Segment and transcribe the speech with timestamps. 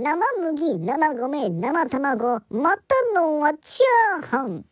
[0.00, 4.64] 生麦生米生卵またのはチャーハン